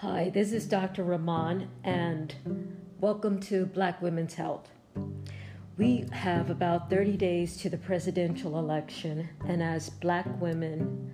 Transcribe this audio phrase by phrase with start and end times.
[0.00, 1.02] Hi, this is Dr.
[1.02, 2.32] Rahman, and
[3.00, 4.70] welcome to Black Women's Health.
[5.76, 11.10] We have about 30 days to the presidential election, and as black women,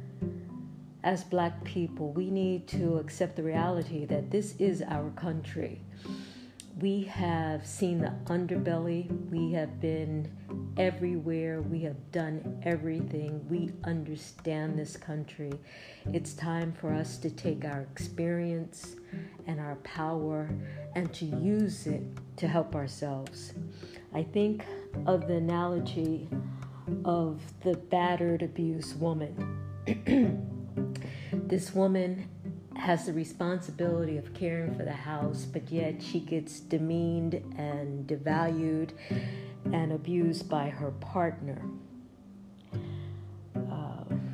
[1.03, 5.81] as black people, we need to accept the reality that this is our country.
[6.81, 10.29] We have seen the underbelly, we have been
[10.77, 13.47] everywhere, we have done everything.
[13.49, 15.53] We understand this country.
[16.13, 18.97] It's time for us to take our experience
[19.47, 20.51] and our power
[20.97, 22.03] and to use it
[22.39, 23.53] to help ourselves.
[24.13, 24.65] I think
[25.07, 26.29] of the analogy
[27.05, 29.61] of the battered, abused woman.
[31.33, 32.29] this woman
[32.77, 38.91] has the responsibility of caring for the house, but yet she gets demeaned and devalued
[39.73, 41.63] and abused by her partner.
[43.55, 44.25] Um,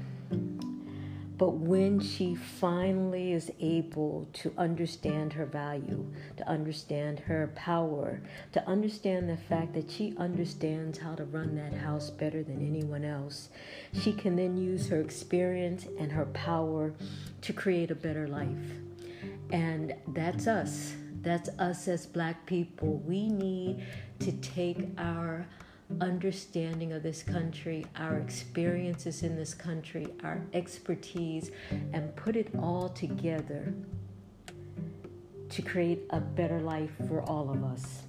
[1.37, 6.05] but when she finally is able to understand her value,
[6.37, 8.21] to understand her power,
[8.53, 13.05] to understand the fact that she understands how to run that house better than anyone
[13.05, 13.49] else,
[13.93, 16.93] she can then use her experience and her power
[17.43, 18.49] to create a better life.
[19.51, 20.95] And that's us.
[21.23, 23.03] That's us as black people.
[23.07, 23.85] We need
[24.21, 25.47] to take our
[26.01, 31.51] understanding of this country, our experiences in this country, our expertise,
[31.93, 33.75] and put it all together
[35.49, 38.03] to create a better life for all of us.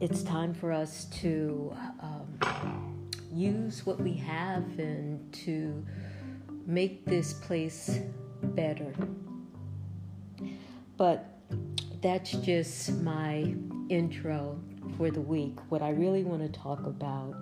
[0.00, 1.74] It's time for us to
[3.36, 5.84] use what we have and to
[6.66, 8.00] make this place
[8.42, 8.92] better.
[10.96, 11.38] But
[12.00, 13.54] that's just my
[13.88, 14.58] intro
[14.96, 15.58] for the week.
[15.68, 17.36] What I really want to talk about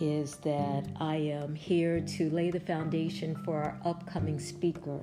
[0.00, 5.00] is that I am here to lay the foundation for our upcoming speaker.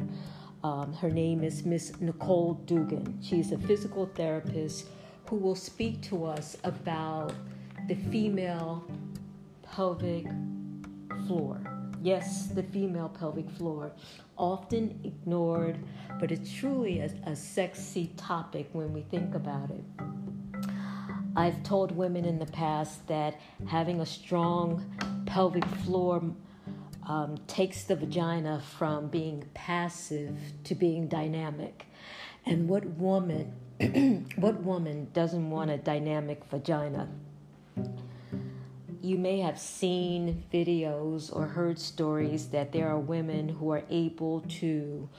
[0.63, 3.19] Um, her name is Miss Nicole Dugan.
[3.22, 4.88] She's a physical therapist
[5.25, 7.34] who will speak to us about
[7.88, 8.85] the female
[9.72, 10.26] pelvic
[11.26, 11.62] floor.
[12.04, 13.94] Yes, the female pelvic floor,
[14.38, 15.78] often ignored,
[16.20, 19.84] but it's truly a, a sexy topic when we think about it.
[21.38, 24.84] I've told women in the past that having a strong
[25.26, 26.22] pelvic floor
[27.08, 31.86] um, takes the vagina from being passive to being dynamic.
[32.46, 33.54] And what woman,
[34.36, 37.08] what woman doesn't want a dynamic vagina?
[39.01, 44.41] You may have seen videos or heard stories that there are women who are able
[44.41, 45.09] to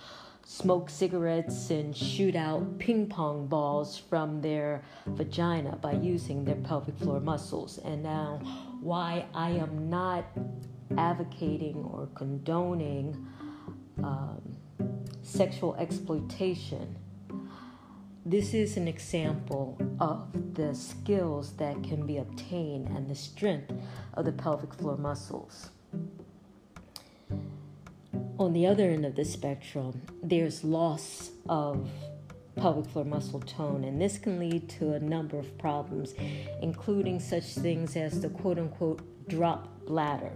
[0.45, 6.97] smoke cigarettes and shoot out ping pong balls from their vagina by using their pelvic
[6.99, 7.79] floor muscles.
[7.79, 8.41] And now,
[8.81, 10.25] why I am not
[10.97, 13.27] advocating or condoning
[14.03, 14.41] um,
[15.23, 16.97] sexual exploitation
[18.25, 23.73] this is an example of the skills that can be obtained and the strength
[24.15, 25.71] of the pelvic floor muscles.
[28.39, 31.89] On the other end of the spectrum, there's loss of
[32.57, 36.15] pelvic floor muscle tone, and this can lead to a number of problems,
[36.61, 40.33] including such things as the quote unquote drop bladder.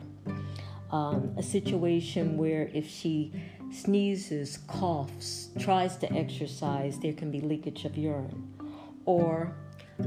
[0.91, 3.33] Um, a situation where if she
[3.77, 8.55] sneezes, coughs, tries to exercise, there can be leakage of urine.
[9.05, 9.55] Or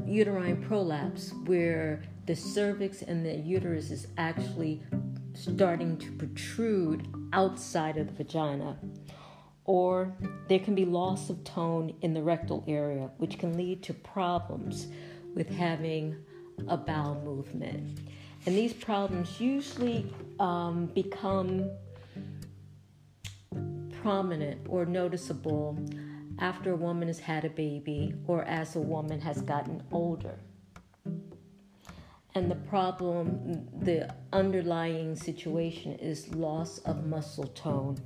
[0.06, 4.82] uterine prolapse, where the cervix and the uterus is actually
[5.34, 8.78] starting to protrude outside of the vagina.
[9.66, 10.14] Or
[10.48, 14.88] there can be loss of tone in the rectal area, which can lead to problems
[15.36, 16.16] with having
[16.68, 18.00] a bowel movement.
[18.46, 21.70] And these problems usually um, become
[24.02, 25.78] prominent or noticeable
[26.40, 30.40] after a woman has had a baby or as a woman has gotten older.
[32.36, 37.98] And the problem, the underlying situation is loss of muscle tone,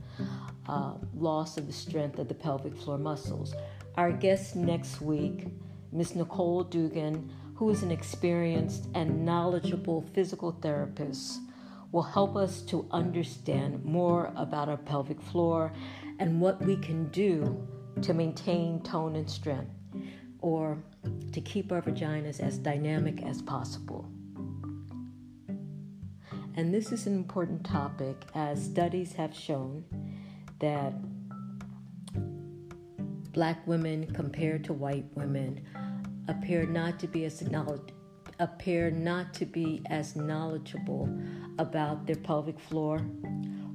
[0.67, 3.53] uh, loss of the strength of the pelvic floor muscles.
[3.95, 5.47] Our guest next week,
[5.91, 6.15] Ms.
[6.15, 11.39] Nicole Dugan, who is an experienced and knowledgeable physical therapist
[11.93, 15.71] will help us to understand more about our pelvic floor
[16.17, 17.65] and what we can do
[18.01, 19.71] to maintain tone and strength
[20.39, 20.83] or
[21.31, 24.09] to keep our vaginas as dynamic as possible.
[26.55, 29.85] And this is an important topic as studies have shown
[30.59, 30.93] that
[33.33, 35.63] black women compared to white women
[36.27, 37.93] appear not to be as knowledgeable
[38.39, 41.07] appear not to be as knowledgeable
[41.59, 43.01] about their pelvic floor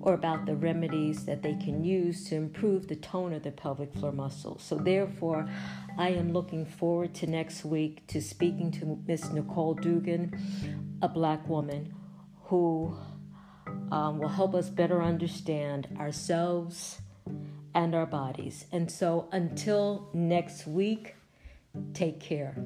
[0.01, 3.93] or about the remedies that they can use to improve the tone of the pelvic
[3.93, 4.63] floor muscles.
[4.63, 5.49] So, therefore,
[5.97, 10.39] I am looking forward to next week to speaking to Miss Nicole Dugan,
[11.03, 11.95] a black woman
[12.45, 12.97] who
[13.91, 17.01] um, will help us better understand ourselves
[17.75, 18.67] and our bodies.
[18.73, 21.17] And so, until next week,
[21.93, 22.57] take care.